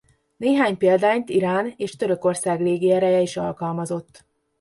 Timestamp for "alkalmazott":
3.37-4.25